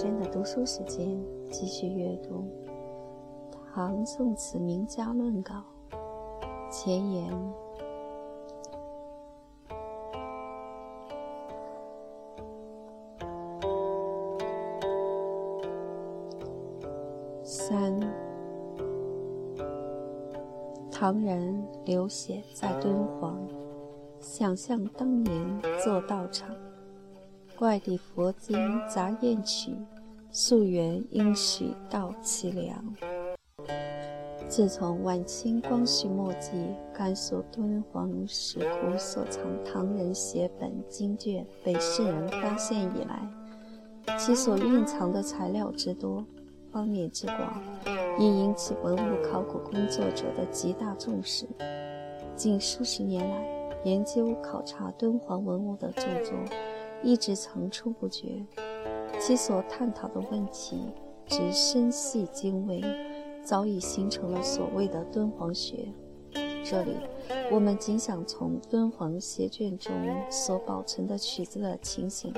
[0.00, 2.36] 间的读书时间，继续阅读
[3.74, 5.62] 《唐宋词名家论稿》
[6.70, 7.30] 前言。
[17.44, 18.00] 三，
[20.90, 23.38] 唐人流血在敦煌，
[24.18, 26.48] 想象当年做道场。
[27.60, 28.56] 外地佛经
[28.88, 29.76] 杂艳曲，
[30.30, 32.82] 溯源应许道凄凉。
[34.48, 36.50] 自从晚清光绪末季，
[36.94, 43.28] 甘肃敦煌石窟所藏唐人写本经卷被世人发现以来，
[44.16, 46.24] 其所蕴藏的材料之多、
[46.72, 47.62] 方面之广，
[48.18, 51.46] 已引起文物考古工作者的极大重视。
[52.34, 56.34] 近数十年来，研究考察敦煌文物的著作。
[57.02, 58.46] 一直层出不穷，
[59.18, 60.92] 其所探讨的问题
[61.26, 62.82] 之深细精微，
[63.42, 65.88] 早已形成了所谓的敦煌学。
[66.62, 66.94] 这里，
[67.50, 69.92] 我们仅想从敦煌写卷中
[70.30, 72.32] 所保存的曲子的情形，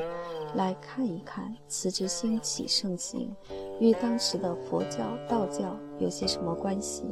[0.54, 3.34] 来看一看此之兴起盛行
[3.80, 7.04] 与当时的佛教、道教有些什么关系。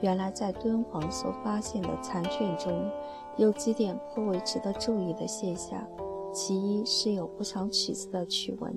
[0.00, 2.90] 原来，在敦煌所发现的残卷中，
[3.36, 5.86] 有几点颇为值得注意的现象。
[6.34, 8.74] 其一是有不少曲子的曲文，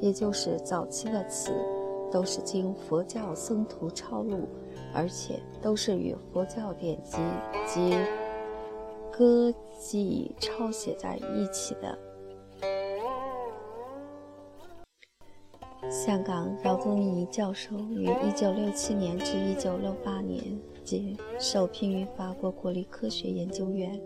[0.00, 1.52] 也就是早期的词，
[2.10, 4.48] 都是经佛教僧徒抄录，
[4.92, 7.18] 而且都是与佛教典籍
[7.64, 7.96] 及
[9.12, 11.96] 歌记抄写在一起的。
[15.88, 24.00] 香港饶宗颐教授于1967年至1968年间受聘于法国国立科学研究院。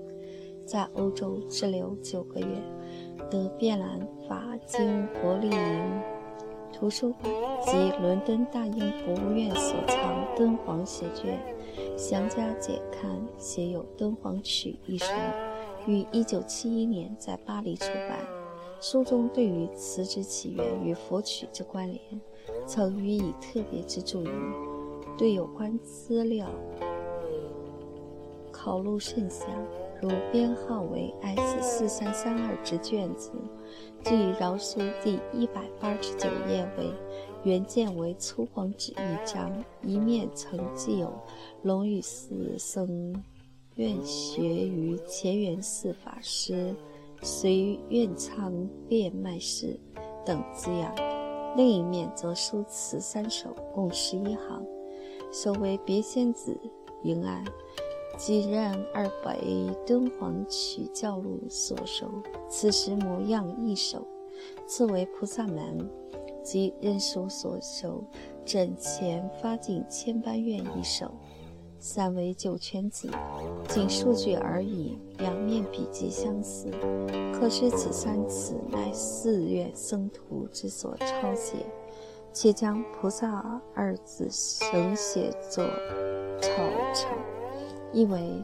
[0.64, 2.46] 在欧洲滞留九个月，
[3.30, 6.02] 得遍兰法经国立营
[6.72, 7.32] 图书馆
[7.64, 11.38] 及伦敦大英博物院所藏敦煌写卷，
[11.96, 15.06] 详加解看，写有《敦煌曲》一书，
[15.86, 18.18] 于1971年在巴黎出版。
[18.80, 22.00] 书中对于词之起源与佛曲之关联，
[22.66, 24.30] 曾予以特别之注意，
[25.16, 26.48] 对有关资料
[28.50, 29.48] 考录甚详。
[30.04, 33.32] 如编号为 S 四三三二之卷子，
[34.04, 36.90] 据饶书第一百八十九页为
[37.42, 39.50] 原件为粗黄纸一张，
[39.80, 41.10] 一面曾记有
[41.64, 43.14] “龙雨寺僧
[43.76, 46.74] 愿学于乾元寺法师
[47.22, 49.80] 随愿仓变卖事”
[50.22, 50.94] 等字样，
[51.56, 54.62] 另一面则书词三首，共十一行，
[55.32, 56.54] 首为别仙子
[57.02, 57.42] 云案。
[58.16, 62.06] 即任二北敦煌曲教录所收，
[62.48, 63.98] 此时模样一首；
[64.66, 65.90] 次为菩萨门，
[66.42, 68.02] 即任书所收，
[68.44, 71.06] 枕前发尽千般愿一首；
[71.78, 73.10] 三为九泉子，
[73.68, 76.70] 仅数句而已，两面笔迹相似，
[77.32, 81.56] 可知此三词乃寺院僧徒之所抄写，
[82.32, 85.64] 且将菩萨二字省写作
[86.40, 86.48] 抄
[86.94, 87.08] 抄。
[87.94, 88.42] 意为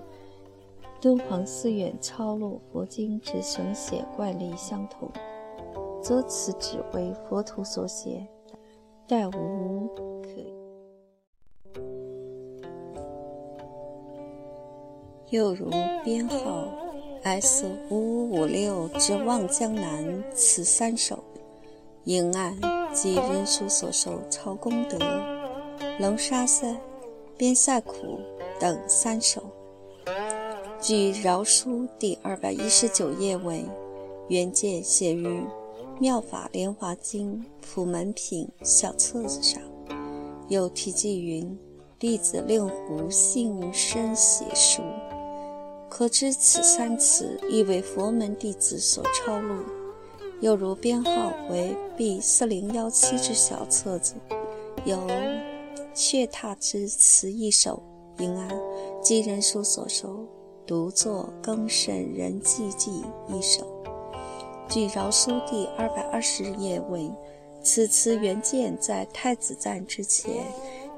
[1.01, 5.11] 敦煌寺院抄录佛经之省写惯例相同，
[6.01, 8.25] 则此只为佛徒所写，
[9.09, 9.89] 但无
[10.23, 10.31] 可。
[15.31, 15.69] 又如
[16.05, 16.69] 编号
[17.23, 21.19] S 五五五六之《望江南》此三首，
[22.05, 22.57] 应案
[22.93, 24.99] 即人书所受抄功德，
[25.99, 26.77] 龙沙塞
[27.37, 28.21] 边塞苦。
[28.61, 29.43] 等三首，
[30.83, 33.65] 据饶书第二百一十九页为
[34.29, 35.27] 原件写于
[35.99, 39.63] 《妙法莲华经普门品》小册子上，
[40.49, 41.59] 有题记云
[41.99, 44.83] ：“弟子令狐信生写书。”
[45.89, 49.65] 可知此三词亦为佛门弟子所抄录。
[50.43, 54.17] 又如编号为 B 四零幺七之小册子，
[54.85, 54.97] 有
[55.95, 57.83] 《却踏之词》一首。
[58.21, 58.51] 平安，
[59.01, 60.27] 即人书所收，
[60.67, 63.03] 独作《更甚人记记》
[63.35, 63.67] 一首。
[64.69, 67.11] 据饶书第二百二十页为，
[67.63, 70.45] 此词原见在太子赞之前，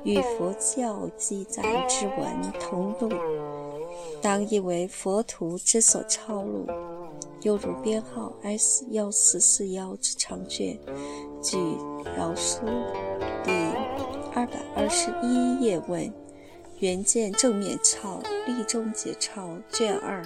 [0.03, 2.27] 与佛教记载之文
[2.59, 3.09] 同录，
[4.21, 6.67] 当亦为佛徒之所抄录。
[7.43, 10.77] 又如编号 S 幺四四幺之长卷，
[11.41, 11.57] 据
[12.17, 12.63] 饶书
[13.45, 13.53] 第
[14.35, 16.13] 二百二十一页问。
[16.83, 20.21] 原件正面抄立中节抄卷二，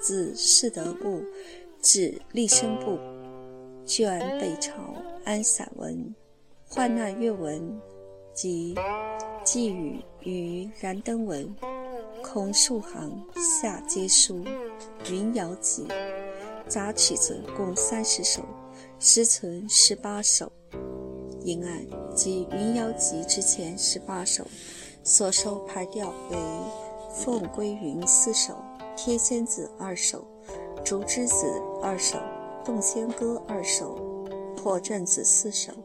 [0.00, 1.24] 自世德部
[1.82, 3.00] 至立生部
[3.84, 6.14] 卷北抄安散文、
[6.68, 7.60] 患难乐文
[8.32, 8.76] 及
[9.42, 11.52] 寄语与燃灯文，
[12.22, 13.20] 空数行，
[13.60, 14.44] 下皆书。
[15.10, 15.84] 云瑶集
[16.68, 18.44] 杂曲子共三十首，
[19.00, 20.52] 实存十八首。
[21.42, 21.84] 银案
[22.14, 24.46] 及云瑶集之前十八首，
[25.08, 26.36] 所收排调为
[27.10, 28.52] 《凤归云》四首，
[28.94, 30.22] 《天仙子》二首，
[30.84, 31.46] 《竹枝子》
[31.80, 32.18] 二首，
[32.62, 33.98] 《洞仙歌》二首，
[34.54, 35.72] 《破阵子》四首，《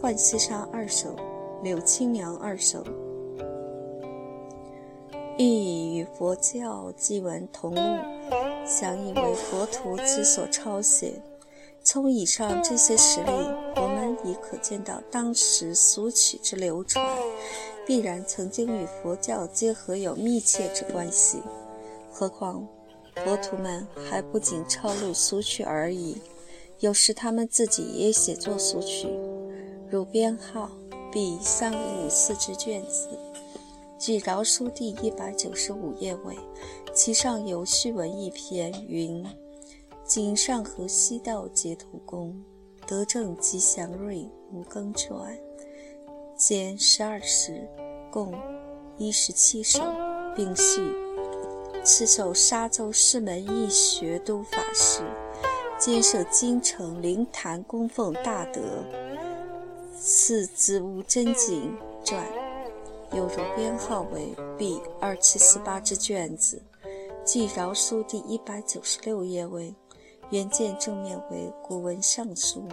[0.00, 1.10] 浣溪沙》二首，
[1.62, 2.82] 《柳青娘》二首。
[5.36, 7.80] 亦与佛教祭文同录，
[8.64, 11.20] 想以为佛徒之所抄写。
[11.84, 13.30] 从以上这些实例，
[13.76, 17.06] 我们已可见到当时俗曲之流传，
[17.86, 21.40] 必然曾经与佛教结合有密切之关系。
[22.10, 22.66] 何况
[23.24, 26.20] 佛徒们还不仅抄录俗曲而已，
[26.80, 29.08] 有时他们自己也写作俗曲，
[29.88, 30.70] 如编号
[31.12, 33.08] B 三五五四之卷子。
[33.98, 36.36] 据饶书第一百九十五页尾，
[36.92, 39.24] 其上有序文一篇，云
[40.04, 42.42] ：“今上河西道截图公
[42.86, 45.38] 德正吉祥瑞五更传，
[46.36, 47.66] 兼十二时，
[48.10, 48.34] 共
[48.98, 49.80] 一十七首，
[50.36, 50.82] 并序。
[51.82, 55.00] 此首沙州师门义学都法师，
[55.78, 58.60] 兼设京城灵坛供奉大德，
[59.98, 61.74] 赐子无真经
[62.04, 62.22] 传。”
[63.14, 66.60] 有如编号为 B 二七四八之卷子，
[67.24, 69.74] 即饶书第一百九十六页为
[70.28, 72.68] 原件正面为古文尚书，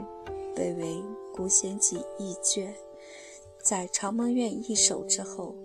[0.54, 1.02] 北为
[1.34, 2.76] 古贤集译卷，
[3.64, 5.56] 在长门院一手之后，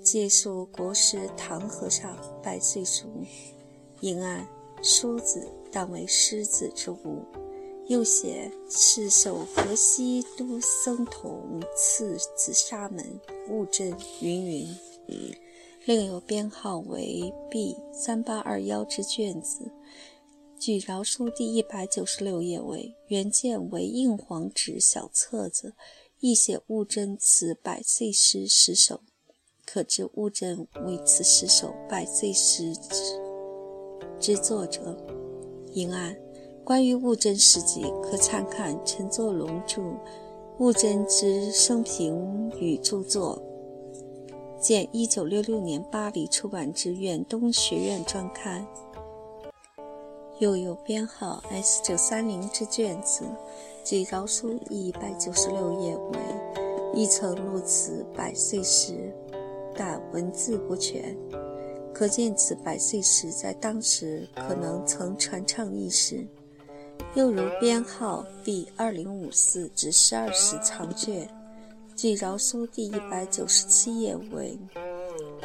[0.00, 3.08] 借书国师唐和尚百岁书，
[4.00, 4.46] 应按
[4.80, 7.24] 书子当为狮子之物。
[7.88, 13.18] 又写赤手河西都僧童赐紫砂门
[13.48, 14.68] 物证云云，
[15.86, 19.72] 另有编号为 B 三八二幺之卷子，
[20.60, 25.72] 据饶书第一百九十六页为原件为硬黄纸小册子，
[26.20, 29.02] 亦写物证此百岁诗十首，
[29.64, 33.20] 可知物证为此十首百岁诗之
[34.18, 34.96] 之作者。
[35.74, 36.16] 应案。
[36.64, 39.80] 关于悟真事迹，可参看陈作龙著
[40.58, 43.40] 《悟真之生平与著作》，
[44.60, 48.66] 见一九六六年巴黎出版之远东学院专刊。
[50.40, 53.24] 又有编号 S 九三零之卷子，
[53.84, 56.18] 据饶书一百九十六页为，
[56.94, 59.12] 亦曾录此百岁诗，
[59.74, 61.16] 但文字不全，
[61.94, 66.26] 可见此百岁诗在当时可能曾传唱一时。
[67.14, 71.26] 又如编号 B 二零五四至十二时长卷，
[71.96, 74.58] 据饶书第一百九十七页为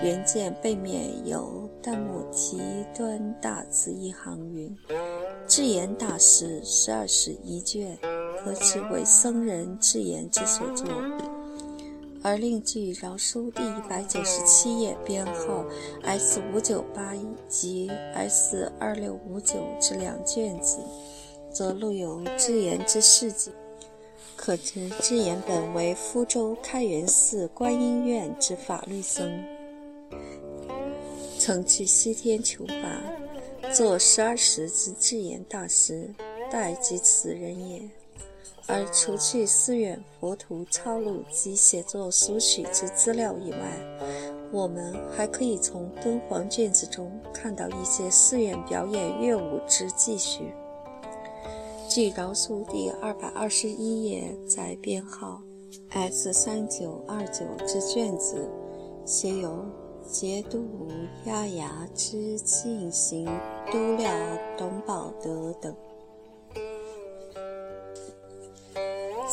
[0.01, 2.59] 原件背面有淡墨题
[2.93, 4.75] 端大字一行云
[5.47, 7.97] ：“智言大师十二史一卷，
[8.43, 10.87] 可知为僧人智言之所作。”
[12.21, 15.65] 而另据饶书第一百九十七页编号
[16.03, 20.79] S 五九八一及 S 二六五九之两卷子。
[21.51, 23.51] 则录有智言之事迹，
[24.35, 29.31] 可知智言本为福州开元寺观音院之法律僧，
[31.37, 36.11] 曾去西天求法，作十二时之智言大师，
[36.49, 37.87] 代即此人也。
[38.65, 43.59] 而除去寺院佛图抄录及写作俗曲之资料以外，
[44.51, 50.53] 我们还可以从敦煌卷子中看到一些寺院表演乐舞之记叙。
[51.89, 55.41] 据饶书第二百二十一页，在编号
[55.89, 58.49] S 三九二九之卷子，
[59.05, 59.65] 写有
[60.07, 60.65] 节度
[61.25, 63.25] 押牙之进行
[63.71, 64.09] 都料
[64.57, 65.75] 董宝德等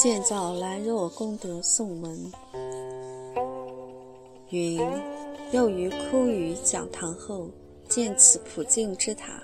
[0.03, 2.33] 建造兰若功德颂文，
[4.49, 4.81] 云
[5.53, 7.51] 又于枯雨讲堂后
[7.87, 9.43] 建此普净之塔，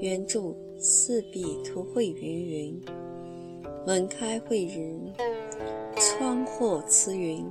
[0.00, 0.54] 原著。
[0.80, 2.82] 四壁图绘云云，
[3.84, 5.12] 门开慧人，
[5.96, 7.44] 窗或慈云，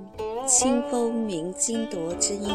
[0.48, 2.50] 清风鸣金铎之音，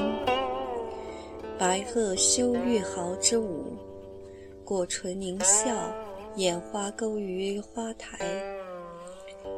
[1.59, 3.65] 白鹤修玉毫之舞，
[4.65, 5.77] 果唇凝笑，
[6.37, 8.19] 眼花勾于花台，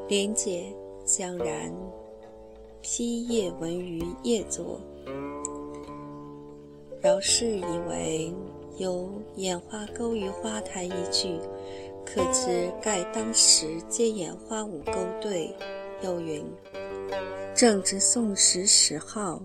[0.07, 0.67] 莲姐
[1.05, 1.75] 将然
[2.83, 4.79] 披叶文于叶作，
[7.01, 8.33] 饶是以为。
[8.77, 9.09] 有
[9.39, 11.39] “眼花勾于花台”一句，
[12.05, 15.55] 可知盖当时皆演花舞勾兑。
[16.03, 16.45] 又云：
[17.55, 19.41] 正值宋时十号，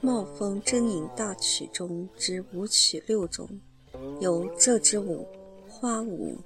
[0.00, 3.46] 冒风筝影大曲中之舞曲六种，
[4.20, 5.26] 有这支舞、
[5.68, 6.38] 花舞。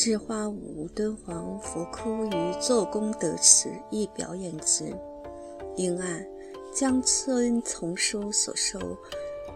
[0.00, 4.96] 知花舞，敦煌佛窟于做功德时亦表演之。
[5.74, 6.24] 因按
[6.72, 8.78] 江村丛书所收《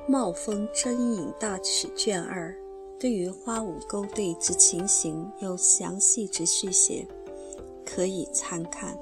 [0.09, 2.53] 冒风筝引大曲》卷二，
[2.99, 7.07] 对于花舞勾兑之情形有详细之续写，
[7.87, 8.99] 可以参看。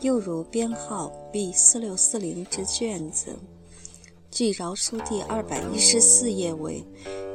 [0.00, 3.36] 又如编号 B 四六四零之卷子，
[4.32, 6.84] 据饶书第二百一十四页为。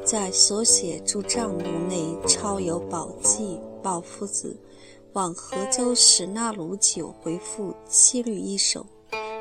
[0.06, 4.56] 在所写诸账目内抄有宝记宝夫子
[5.14, 8.86] 往河州时那鲁酒回复七律一首，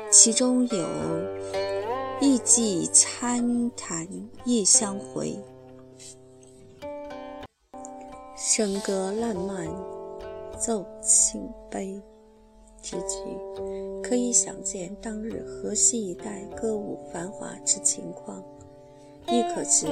[0.09, 0.87] 其中有
[2.19, 4.07] “意寄参坛
[4.45, 5.37] 夜相回，
[8.35, 9.67] 笙歌烂漫
[10.57, 12.01] 奏清悲”
[12.81, 18.41] 之句，可以想见当日河西一带歌舞繁华之情况，
[19.27, 19.85] 亦可知。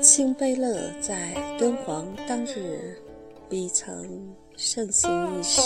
[0.00, 2.96] 清悲乐在敦煌当日
[3.48, 5.60] 必曾盛行一时。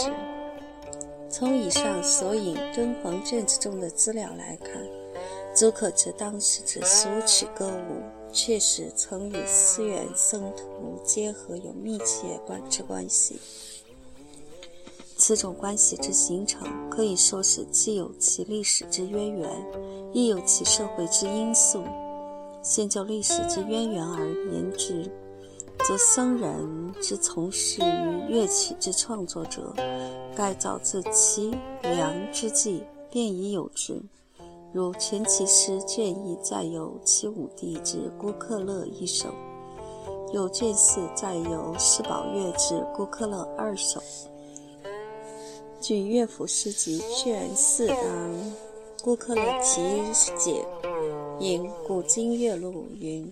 [1.31, 4.83] 从以上所引敦煌卷子中的资料来看，
[5.55, 8.03] 足可知当时之俗曲歌舞
[8.33, 13.41] 确实曾与寺院僧徒结合有密切关之关系。
[15.17, 19.49] 此种关系之形成，可以说是既有其历史之渊源，
[20.13, 21.83] 亦有其社会之因素。
[22.65, 25.05] 先就历史之渊源而言之，
[25.87, 29.71] 则僧人之从事于乐曲之创作者，
[30.35, 34.03] 盖早自其良之际便已有之。
[34.73, 39.29] 如全其诗卷一载有其五帝之孤克勒一首，
[40.33, 44.03] 有卷四载有释宝乐之孤克勒二首。
[45.83, 47.99] 据乐府诗集卷四当
[49.03, 49.83] 孤克勒题
[50.39, 50.65] 解。
[51.41, 53.31] 引古今乐录云：“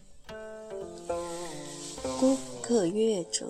[2.18, 3.46] 孤客乐者，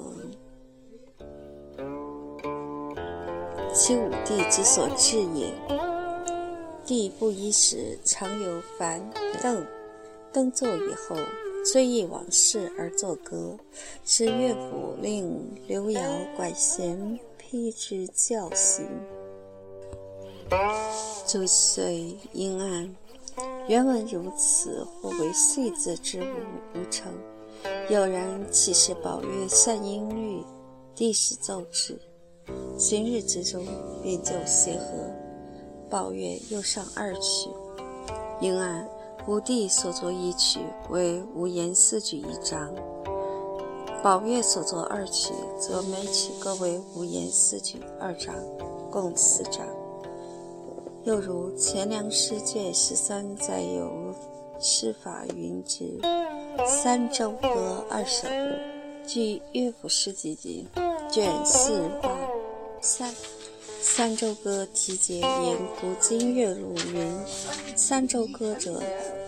[3.75, 5.52] 其五帝之所至也。
[6.85, 9.00] 帝不衣时，常有凡
[9.42, 9.66] 邓
[10.32, 11.16] 登座以后，
[11.64, 13.56] 追忆往事而作歌，
[14.04, 15.35] 是乐府令
[15.66, 16.02] 刘繇
[16.37, 18.82] 管弦批之教习。
[21.26, 22.94] 周岁阴暗。”
[23.69, 26.25] 原文如此，或为岁字之物
[26.75, 27.12] 无成。
[27.88, 30.42] 有人岂是宝月善音律，
[30.95, 32.00] 帝使奏之，
[32.76, 33.64] 行日之中
[34.02, 34.87] 便就协和。
[35.88, 37.50] 宝月又上二曲，
[38.40, 38.88] 因按
[39.28, 40.59] 五帝所作一曲
[40.90, 42.75] 为五言四句一章，
[44.02, 48.35] 宝月所作二曲则每曲各为五言四句二章，
[48.90, 49.64] 共四章。
[51.04, 54.14] 又如《钱粮诗卷十三》载有
[54.61, 55.99] 释法云之
[56.64, 58.28] 三周歌二首，
[59.04, 60.64] 据乐府诗集
[61.12, 62.09] 卷四八
[62.80, 63.12] 三
[63.80, 67.18] 三周歌题解言古今乐录云：
[67.75, 68.80] 三周歌者，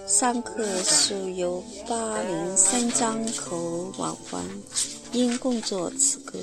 [0.06, 4.44] 三客属有八零三江口往还，
[5.12, 6.38] 因共作此歌。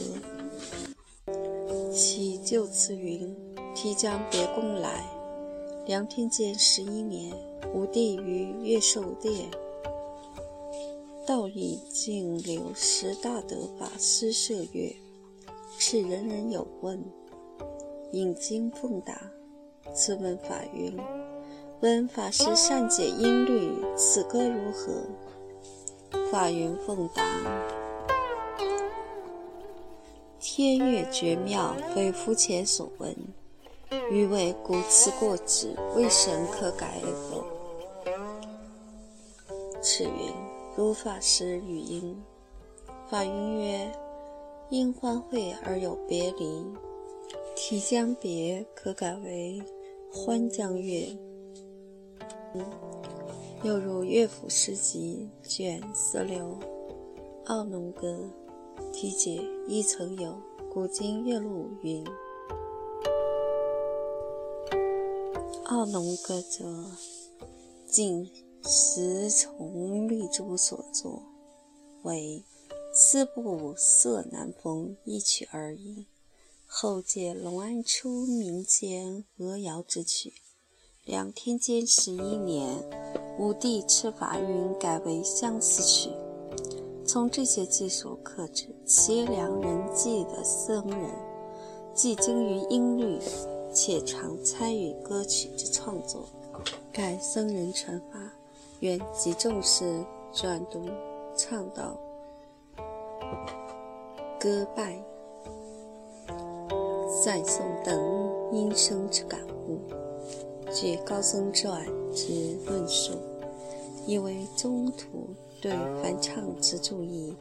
[1.93, 3.33] 其就此云：
[3.73, 5.01] 提将别宫来。
[5.91, 7.35] 梁天监十一年，
[7.73, 9.51] 武帝于越寿殿，
[11.27, 14.95] 道义净流十大德法师设乐，
[15.77, 16.97] 是人人有问，
[18.13, 19.21] 引经奉答。
[19.93, 20.97] 此问法云：
[21.81, 24.93] 闻法师善解音律，此歌如何？
[26.31, 27.21] 法云奉答：
[30.39, 33.13] 天乐绝妙，非肤浅所闻。
[34.09, 37.43] 余为古词过之，未神可改否？
[39.81, 40.33] 赤云：
[40.77, 42.15] 如法师语音。
[43.09, 43.91] 法云曰：
[44.69, 46.65] 因欢会而有别离，
[47.53, 49.61] 题将别，可改为
[50.09, 51.17] 欢将乐。
[53.63, 56.39] 又如乐府诗集卷四六
[57.47, 58.19] 《奥农歌》
[58.91, 60.33] 题解，亦曾有
[60.73, 62.05] 古今乐录云。
[65.73, 66.65] 二龙歌者，
[67.87, 68.29] 近
[68.61, 71.23] 石崇立珠所作，
[72.01, 72.43] 为
[72.93, 76.07] 四部色南风一曲而已。
[76.67, 80.33] 后借龙安初民间歌谣之曲，
[81.05, 82.83] 两天监十一年，
[83.39, 86.09] 武帝敕法云改为相思曲。
[87.05, 91.09] 从这些技术可知，齐梁人迹的僧人，
[91.95, 93.21] 既精于音律，
[93.73, 96.25] 且常参与歌曲之创作。
[96.91, 98.19] 盖僧人传法，
[98.79, 100.85] 原集重视转读、
[101.35, 101.97] 倡导、
[104.39, 105.01] 歌拜、
[107.23, 107.97] 赞颂等
[108.51, 109.79] 音声之感悟。
[110.73, 113.13] 据高僧传之论述，
[114.05, 115.07] 因为中途。
[115.61, 117.35] 对梵唱之注意，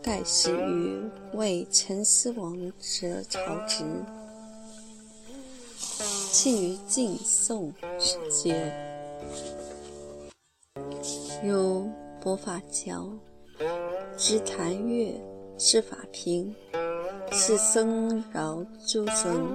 [0.00, 3.84] 盖始于为陈思王者朝职，
[6.36, 8.74] 庆于晋宋之间。
[11.44, 11.88] 如
[12.20, 13.08] 佛法教、
[14.16, 15.14] 知坛乐、
[15.56, 16.52] 释法平，
[17.30, 19.54] 是僧饶诸僧，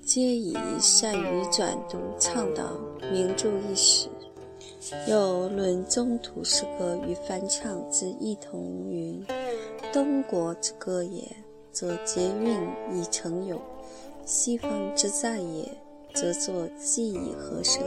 [0.00, 2.62] 皆以善于转读倡导
[3.10, 4.08] 名著一史。
[5.08, 9.26] 又论中土诗歌与翻唱之异同云：
[9.92, 11.28] 东国之歌也，
[11.72, 12.56] 则结韵
[12.92, 13.56] 以成有；
[14.24, 15.68] 西方之赞也，
[16.14, 17.82] 则作记忆和声。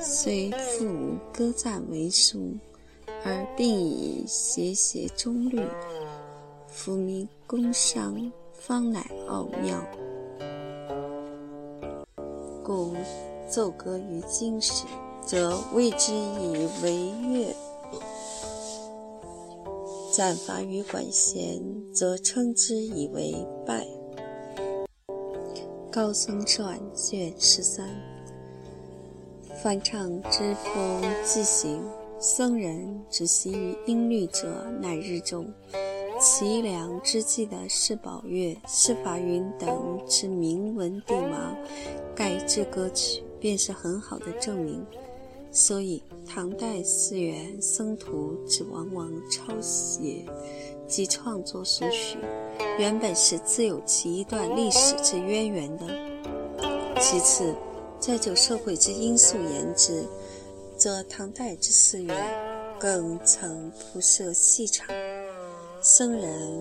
[0.00, 2.52] 虽复歌赞为书，
[3.24, 5.60] 而并以谐谐中律，
[6.66, 9.84] 夫名工商，方乃奥妙。
[12.64, 12.94] 故。
[13.50, 14.86] 奏歌于经时，
[15.26, 17.54] 则谓之以为乐；
[20.10, 21.60] 赞法于管弦，
[21.92, 23.86] 则称之以为拜。
[25.92, 27.86] 高僧传卷十三。
[29.62, 31.82] 翻唱之风既行，
[32.18, 35.46] 僧人只习于音律者，乃日中。
[36.18, 41.54] 齐梁之际的释宝月、释法云等之名闻帝王，
[42.14, 43.22] 改制歌曲。
[43.38, 44.86] 便是很好的证明，
[45.50, 50.24] 所以唐代寺院僧徒只往往抄写
[50.86, 52.18] 及创作所许，
[52.78, 55.86] 原本是自有其一段历史之渊源的。
[57.00, 57.54] 其次，
[57.98, 60.04] 再就社会之因素言之，
[60.76, 64.86] 则唐代之寺院更曾铺设戏场，
[65.80, 66.60] 僧人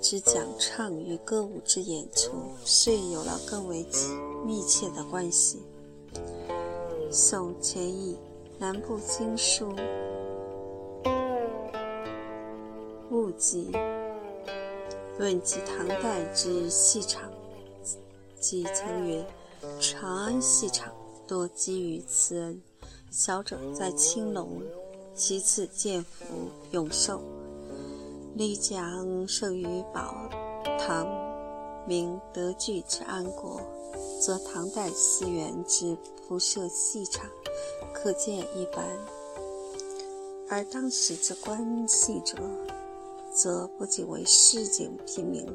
[0.00, 2.32] 之讲唱与歌舞之演出，
[2.64, 3.86] 遂有了更为
[4.44, 5.62] 密切的关系。
[7.10, 8.16] 宋前译
[8.58, 9.72] 南部经书
[13.38, 13.70] 记
[15.18, 17.30] 论及唐代之戏场，
[18.40, 19.24] 即曾云：
[19.80, 20.92] 长安戏场
[21.26, 22.62] 多基于慈恩，
[23.10, 24.62] 小者在青龙，
[25.14, 27.20] 其次建福永寿。
[28.34, 30.14] 丽江胜于宝
[30.78, 31.06] 唐，
[31.86, 33.60] 明德聚之安国。
[34.20, 37.28] 则唐代寺院之铺设戏场，
[37.92, 38.84] 可见一斑；
[40.48, 42.36] 而当时之观戏者，
[43.32, 45.46] 则不仅为市井平民，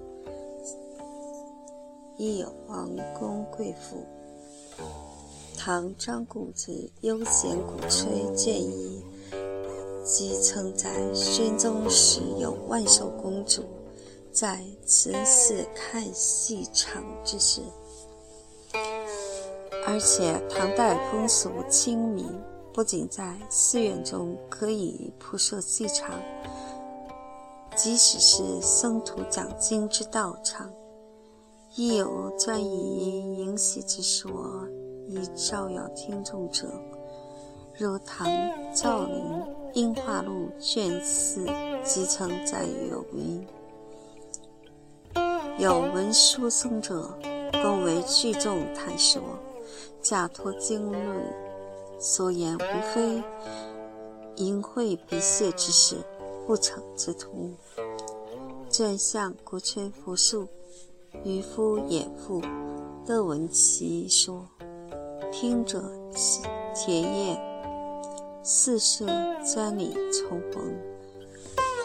[2.17, 4.03] 亦有王公贵妇。
[5.55, 9.03] 唐张固之悠闲鼓吹建议，
[10.03, 13.63] 即称在宣宗时有万寿公主
[14.31, 17.61] 在慈寺看戏场之事。
[19.85, 22.27] 而且唐代风俗亲民，
[22.73, 26.11] 不仅在寺院中可以铺设戏场，
[27.77, 30.67] 即使是僧徒讲经之道场，
[31.75, 34.67] 亦有专以迎喜之说
[35.07, 36.67] 以招摇听众者。
[37.77, 38.27] 如唐
[38.73, 39.15] 赵林
[39.73, 41.45] 《樱花录》卷四
[41.83, 43.47] 即曾载有云
[45.59, 47.07] ：“有文书僧者，
[47.61, 49.21] 共为聚众谈说。”
[50.01, 50.99] 假托经论
[51.99, 53.21] 所言，无非
[54.37, 55.97] 淫秽鄙亵之事，
[56.47, 57.51] 不成之徒。
[58.69, 60.47] 正向鼓吹佛术，
[61.25, 62.41] 渔夫野妇，
[63.05, 64.47] 乐闻其说，
[65.29, 65.83] 听者
[66.73, 67.41] 田燕，
[68.43, 69.05] 四舍
[69.43, 70.73] 瞻礼重逢，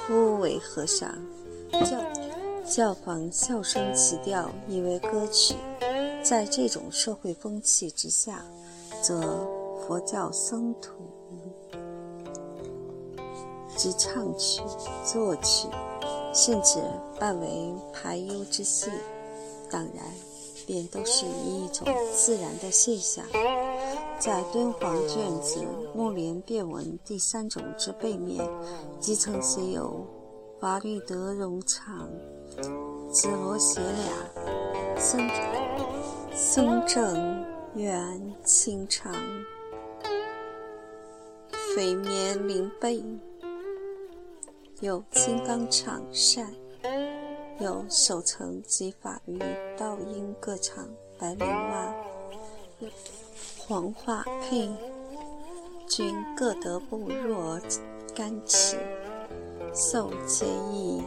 [0.07, 1.12] 呼为和尚，
[1.72, 2.01] 教
[2.64, 5.57] 教坊笑声起调，以为歌曲。
[6.22, 8.44] 在这种社会风气之下，
[9.03, 9.44] 则
[9.81, 10.92] 佛教僧徒
[13.83, 14.62] 之唱曲、
[15.05, 15.66] 作曲，
[16.33, 16.81] 甚至
[17.18, 18.88] 扮为排忧之戏，
[19.68, 20.05] 当然
[20.64, 23.25] 便都是一种自然的现象。
[24.21, 25.59] 在敦煌卷子
[25.97, 28.49] 《木莲变文》第三种之背面，
[29.01, 30.07] 即曾写有
[30.61, 32.09] 法律德容长、
[33.11, 35.29] 紫罗鞋俩僧。
[36.33, 39.12] 僧正圆清唱，
[41.75, 43.03] 飞绵灵背，
[44.83, 46.53] 有金刚长扇，
[47.61, 49.38] 有手成及法与
[49.79, 50.85] 道音歌唱
[51.16, 51.95] 白莲花，
[53.61, 54.68] 黄化佩，
[55.87, 57.61] 均各得不若
[58.12, 58.77] 干尺，
[59.73, 61.01] 受皆异。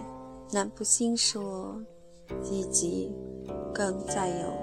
[0.53, 1.77] 南不兴说，
[2.49, 3.13] 以及
[3.73, 4.53] 更再有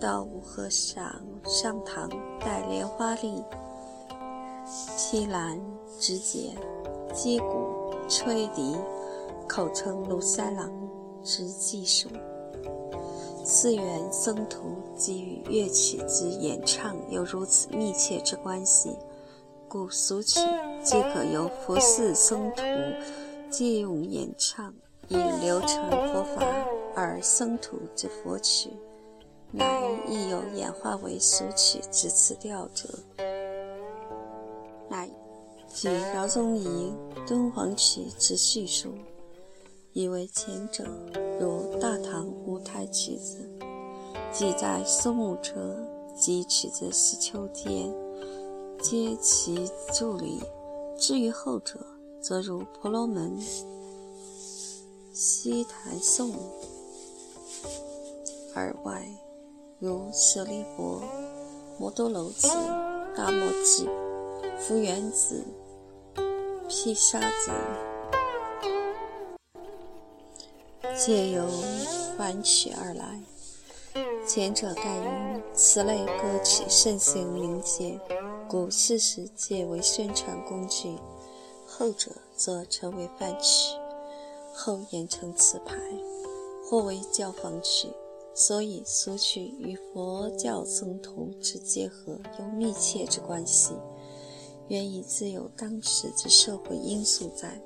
[0.00, 2.10] 道无和尚上堂
[2.40, 3.40] 戴莲花笠。
[4.98, 5.60] 披兰
[6.00, 6.56] 指节、
[7.14, 7.68] 击鼓、
[8.08, 8.76] 吹笛，
[9.48, 10.70] 口称卢三郎
[11.22, 12.08] 之技术。
[13.44, 18.96] 寺院僧徒给予乐曲之演唱有如此密切之关系，
[19.68, 20.40] 故俗曲
[20.82, 22.62] 即可由佛寺僧徒
[23.48, 24.74] 借用演唱，
[25.08, 26.44] 以流传佛法；
[26.96, 28.70] 而僧徒之佛曲，
[29.52, 32.88] 乃亦有演化为俗曲之词调者。
[35.84, 36.66] 乃据饶宗颐
[37.28, 38.94] 《敦煌曲》之叙述，
[39.92, 40.84] 以为前者
[41.38, 43.46] 如大唐五台曲子，
[44.32, 45.76] 即在苏幕车
[46.16, 47.92] 及曲子是秋天，
[48.80, 50.40] 皆其助理；
[50.98, 51.78] 至于后者，
[52.22, 53.38] 则如婆罗门、
[55.12, 56.32] 西台颂，
[58.54, 59.06] 而外
[59.78, 61.02] 如舍利弗、
[61.78, 62.48] 摩多楼子、
[63.14, 63.86] 大摩记。
[64.58, 65.44] 福原子、
[66.68, 67.50] 披沙子，
[70.98, 71.46] 皆由
[72.18, 73.20] 凡曲而来。
[74.26, 78.00] 前者盖因此类歌曲盛行民间，
[78.48, 80.98] 故世时皆为宣传工具；
[81.68, 83.76] 后者则成为饭曲，
[84.52, 85.76] 后演成词牌，
[86.68, 87.88] 或为教坊曲。
[88.34, 93.72] 所以俗曲与佛教僧徒之结合有密切之关系。
[94.68, 97.60] 原以自有当时之社会因素在。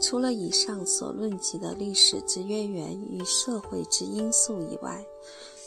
[0.00, 5.02] 除了以上所论及的历史之渊源与社会之因素以外，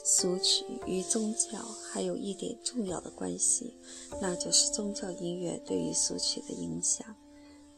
[0.03, 1.59] 俗曲与宗教
[1.91, 3.75] 还有一点重要的关系，
[4.21, 7.15] 那就是宗教音乐对于俗曲的影响。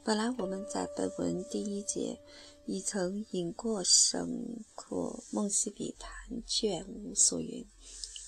[0.03, 2.19] 本来我们在本文第一节
[2.65, 6.11] 已曾引过《圣阔梦溪笔谈》
[6.45, 7.65] 卷五所云：“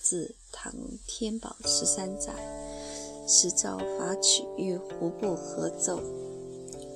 [0.02, 0.74] 自唐
[1.08, 2.34] 天宝十三载。”
[3.28, 6.00] 是造法曲与胡部合奏，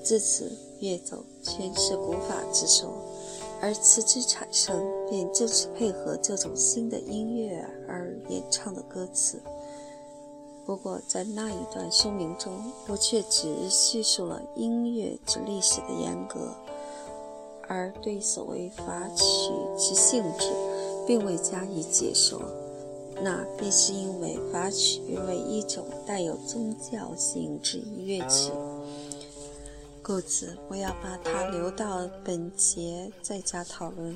[0.03, 2.93] 自此乐奏全是古法之说，
[3.61, 4.75] 而词之产生
[5.09, 9.41] 便正是配合这种新的音乐而演唱的歌词。
[10.65, 12.53] 不过在那一段说明中，
[12.87, 16.53] 我却只叙述了音乐之历史的严格，
[17.69, 19.23] 而对所谓法曲
[19.77, 20.51] 之性质，
[21.07, 22.41] 并未加以解说。
[23.23, 28.51] 那必是因为法曲为一种带有宗教性质乐器，
[30.03, 34.13] 故此我要把它留到本节再加讨论。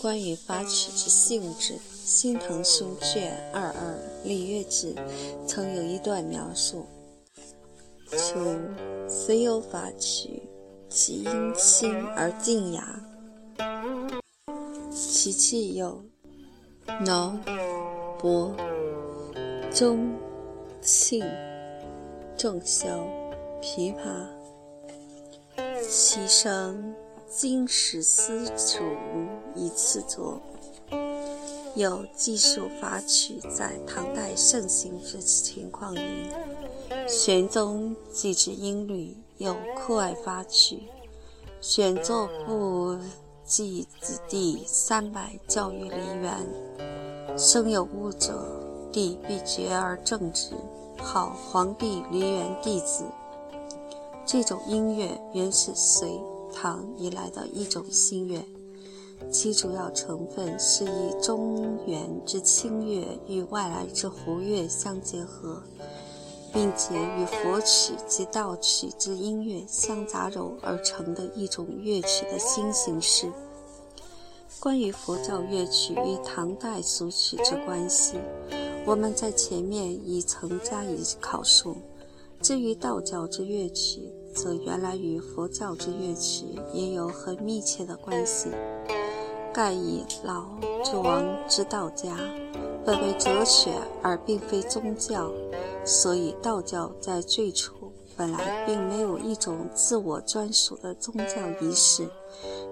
[0.00, 3.94] 关于法曲之性质，《新唐书》卷二二
[4.26, 4.94] 《礼乐志》
[5.46, 6.86] 曾有一段描述：
[8.10, 8.56] 初
[9.08, 10.42] 虽有法曲，
[10.88, 13.02] 其音轻而静雅，
[14.90, 16.02] 其气有。
[16.96, 17.36] 挠、
[18.18, 18.52] 拨、
[19.70, 20.16] 中、
[20.82, 21.22] 磬、
[22.36, 22.88] 正箫、
[23.60, 24.26] 琵琶，
[25.86, 26.94] 其声
[27.28, 28.82] 金石丝竹
[29.54, 30.40] 以次作。
[31.74, 36.32] 有记述法曲在唐代盛行之情况云：
[37.06, 40.88] 玄宗既知音律有酷爱法曲，
[41.60, 42.98] 选作不。
[43.48, 46.46] 即子弟三百教育梨园，
[47.38, 48.44] 生有物者，
[48.92, 50.50] 帝必决而正之，
[50.98, 53.04] 号皇帝梨园弟子。
[54.26, 56.20] 这种音乐原是隋
[56.54, 58.44] 唐以来的一种新乐，
[59.32, 65.62] 其主要成分是以中原之清乐与外来之胡乐相结合，
[66.52, 73.30] 并且与佛曲及道曲之音乐相杂糅而成的一种乐曲的新形式。
[74.60, 78.14] 关于佛教乐曲与唐代俗曲之关系，
[78.84, 81.76] 我们在前面已曾加以考述。
[82.40, 88.48] 至于道教之乐曲，则原来与佛教之乐曲也有很密切的关系。
[89.52, 90.44] 盖以老
[90.84, 92.16] 之王之道家，
[92.84, 95.32] 本为哲学而并非宗教，
[95.88, 102.06] 所以道教在最初本来并没有一种自我专属的宗教仪式。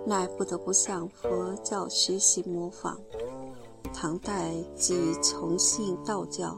[0.07, 2.97] 乃不得不向佛教学习模仿。
[3.93, 6.57] 唐代即崇信道教，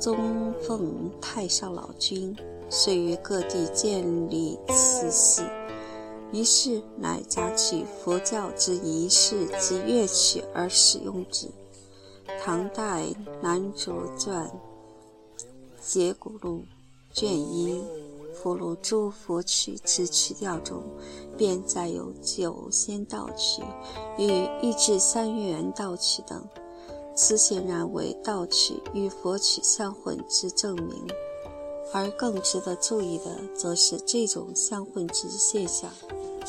[0.00, 2.34] 宗奉太上老君，
[2.70, 5.42] 遂于各地建立祠系，
[6.32, 11.48] 于是乃夹取佛教之仪式及乐曲而使用之。
[12.42, 13.04] 唐代
[13.42, 14.50] 南卓传
[15.84, 16.62] 解骨录
[17.12, 17.82] 卷一
[18.32, 20.80] 佛录诸佛曲之曲调中，
[21.36, 23.62] 便载有九仙道曲
[24.16, 26.40] 与一至三元道曲等。
[27.14, 31.06] 此显然为道曲与佛曲相混之证明，
[31.92, 35.90] 而更值得注意的，则是这种相混之现象，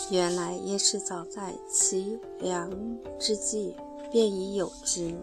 [0.10, 2.72] 原来也是早在齐梁
[3.20, 3.76] 之际
[4.12, 5.10] 便已有之。《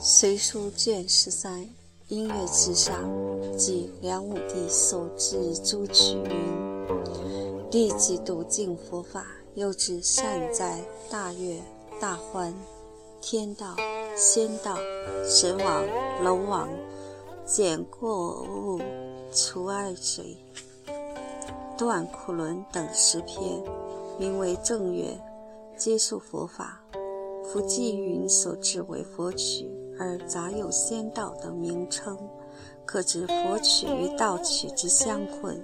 [0.00, 1.60] 隋书》卷十三
[2.06, 3.10] 《音乐之上》
[3.56, 6.86] 即梁武帝所制诸曲云
[7.72, 10.80] ：“立即笃敬佛法，又知善哉
[11.10, 11.60] 大乐
[12.00, 12.54] 大欢。”
[13.20, 13.74] 天道、
[14.16, 14.78] 仙道、
[15.28, 15.84] 神王、
[16.22, 16.68] 龙王，
[17.44, 18.80] 减过物，
[19.34, 20.36] 除爱水，
[21.76, 23.60] 断苦轮等十篇，
[24.16, 25.18] 名为正乐，
[25.76, 26.80] 皆述佛法。
[27.50, 29.66] 夫纪云所制为佛曲，
[29.98, 32.16] 而杂有仙道等名称，
[32.86, 35.60] 可知佛曲与道曲之相混，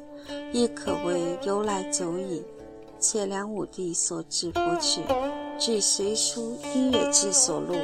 [0.53, 2.43] 亦可谓由来久矣。
[2.99, 5.03] 且梁武帝所制佛曲。
[5.59, 7.75] 据《隋书·音乐志》所录，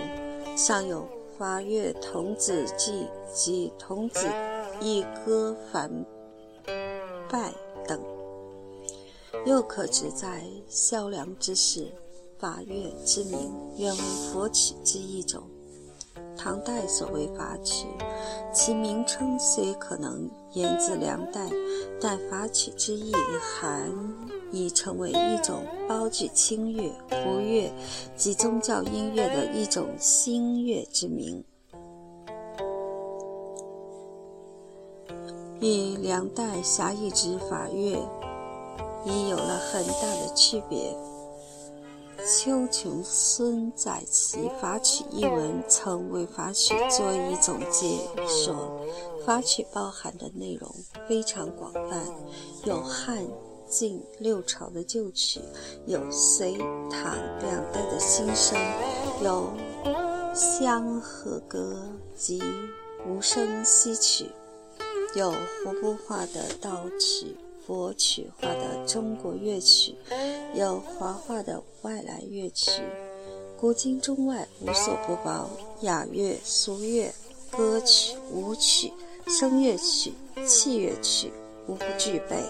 [0.56, 1.02] 尚有
[1.38, 4.26] 《法乐童子记》及《童子
[4.80, 6.04] 一歌凡
[7.28, 7.50] 拜》
[7.86, 8.00] 等，
[9.44, 11.92] 又可知在萧梁之时，
[12.38, 14.00] 法乐之名原为
[14.32, 15.42] 佛曲之一种。
[16.42, 17.86] 唐代所谓法曲，
[18.50, 21.50] 其名称虽可能源自梁代，
[22.00, 23.92] 但法曲之意含。
[24.52, 27.72] 已成为一种包具清乐、胡乐
[28.16, 31.44] 及宗教音乐的一种新乐之名，
[35.60, 37.96] 与梁代狭义之法乐
[39.04, 40.96] 已有了很大的区别。
[42.26, 48.80] 丘琼孙在其《法曲》一文曾为法曲做一总结，说
[49.24, 50.72] 法曲包含的内容
[51.08, 52.04] 非常广泛，
[52.64, 53.24] 有汉。
[53.68, 55.40] 晋六朝的旧曲，
[55.86, 56.58] 有隋
[56.90, 58.58] 唐两代的新声，
[59.22, 59.48] 有
[60.34, 61.80] 香和歌
[62.16, 62.42] 及
[63.06, 64.28] 无声息曲，
[65.14, 67.36] 有活泼化的道曲、
[67.70, 69.94] 佛曲化的中国乐曲，
[70.56, 72.82] 有华化的外来乐曲，
[73.56, 75.48] 古今中外无所不包，
[75.82, 77.14] 雅乐、俗乐、
[77.48, 78.92] 歌曲、舞曲、
[79.28, 80.12] 声乐曲、
[80.44, 81.32] 器乐曲，
[81.68, 82.42] 无不具备。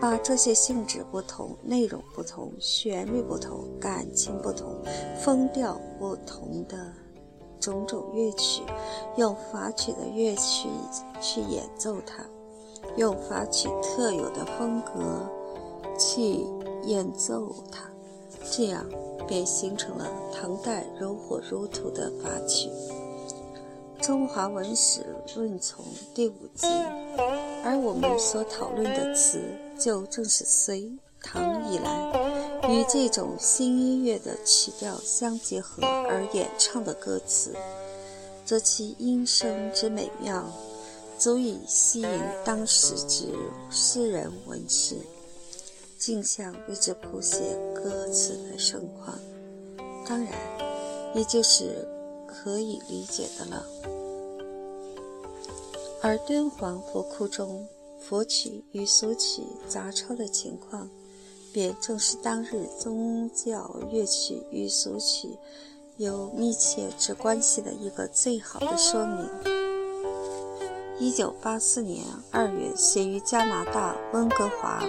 [0.00, 4.76] 把这些性质不同、内容不同、旋律不同、感情不同、
[5.18, 6.92] 风调不同的
[7.58, 8.62] 种种乐曲，
[9.16, 10.68] 用法曲的乐曲
[11.20, 12.24] 去演奏它，
[12.96, 15.28] 用法曲特有的风格
[15.98, 16.44] 去
[16.84, 17.90] 演奏它，
[18.50, 18.84] 这样
[19.26, 22.68] 便形成了唐代如火如荼的法曲。
[24.06, 25.82] 《中华文史论丛》
[26.14, 26.66] 第五集，
[27.64, 29.40] 而我们所讨论的词，
[29.78, 30.92] 就正是隋
[31.22, 32.12] 唐以来
[32.68, 37.54] 与这种新音乐的曲调相结合而演唱的歌词，
[38.44, 40.44] 则其音声之美妙，
[41.18, 43.28] 足以吸引当时之
[43.70, 44.96] 诗人文士，
[45.98, 49.18] 竞相为之谱写歌词的盛况。
[50.06, 50.32] 当然，
[51.14, 51.88] 也就是
[52.26, 53.64] 可以理解的了。
[56.02, 57.66] 而敦煌佛窟中
[57.98, 60.90] 佛曲与俗曲杂抄的情况，
[61.52, 65.38] 便正是当日宗教乐曲与俗曲
[65.96, 69.63] 有密切之关系的一个最好的说明。
[70.96, 74.80] 一九八四年二月，写于加拿大温哥华。